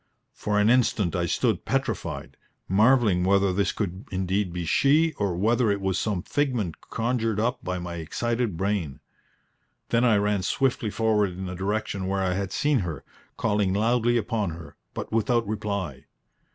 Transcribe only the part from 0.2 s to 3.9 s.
For an instant I stood petrified, marvelling whether this